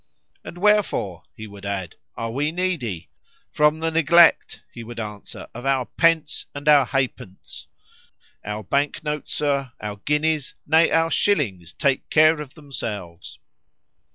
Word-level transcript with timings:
——And 0.43 0.57
wherefore, 0.57 1.21
he 1.35 1.45
would 1.45 1.63
add, 1.63 1.93
are 2.15 2.31
we 2.31 2.51
needy?—From 2.51 3.81
the 3.81 3.91
neglect, 3.91 4.63
he 4.73 4.83
would 4.83 4.99
answer, 4.99 5.47
of 5.53 5.63
our 5.63 5.85
pence 5.85 6.47
and 6.55 6.67
our 6.67 6.85
halfpence:—Our 6.87 8.63
bank 8.63 9.03
notes, 9.03 9.31
Sir, 9.35 9.73
our 9.79 9.97
guineas,—nay 9.97 10.89
our 10.89 11.11
shillings 11.11 11.73
take 11.73 12.09
care 12.09 12.41
of 12.41 12.55
themselves. 12.55 13.37